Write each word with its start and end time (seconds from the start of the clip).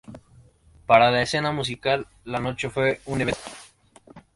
Para 0.87 1.11
la 1.11 1.21
escena 1.21 1.51
musical, 1.51 2.07
la 2.23 2.39
noche 2.39 2.71
fue 2.71 3.01
un 3.05 3.21
evento. 3.21 3.39